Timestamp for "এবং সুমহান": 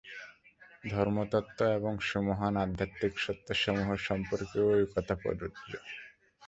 1.77-2.55